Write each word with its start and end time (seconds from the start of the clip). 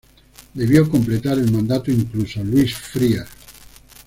Debió 0.55 0.89
completar 0.89 1.37
el 1.37 1.51
mandato 1.51 1.91
inconcluso 1.91 2.43
Luis 2.43 2.75
Frías. 2.75 3.29